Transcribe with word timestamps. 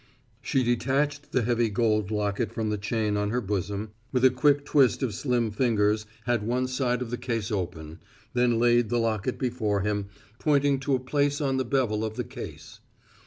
She 0.41 0.63
detached 0.63 1.31
the 1.31 1.43
heavy 1.43 1.69
gold 1.69 2.09
locket 2.09 2.51
from 2.51 2.71
the 2.71 2.77
chain 2.79 3.15
on 3.17 3.29
her 3.29 3.39
bosom, 3.39 3.91
with 4.11 4.25
a 4.25 4.31
quick 4.31 4.65
twist 4.65 5.03
of 5.03 5.13
slim 5.13 5.51
fingers 5.51 6.07
had 6.25 6.41
one 6.41 6.65
side 6.65 7.03
of 7.03 7.11
the 7.11 7.19
case 7.19 7.51
open, 7.51 7.99
then 8.33 8.57
laid 8.57 8.89
the 8.89 8.97
locket 8.97 9.37
before 9.37 9.81
him, 9.81 10.07
pointing 10.39 10.79
to 10.79 10.95
a 10.95 10.99
place 10.99 11.39
on 11.39 11.57
the 11.57 11.65
bevel 11.65 12.03
of 12.03 12.15
the 12.15 12.23
case. 12.23 12.79